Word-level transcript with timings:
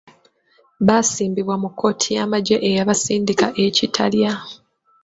Baasimbibwa 0.87 1.55
mu 1.63 1.69
kkooti 1.71 2.09
y’amagye 2.17 2.57
eyabasindika 2.69 3.45
e 3.63 3.65
Kitalya. 3.75 4.33